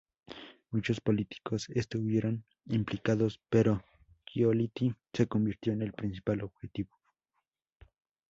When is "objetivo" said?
6.41-6.97